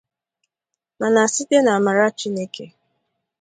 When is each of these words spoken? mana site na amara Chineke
mana 0.99 1.27
site 1.33 1.57
na 1.61 1.75
amara 1.77 2.15
Chineke 2.17 2.65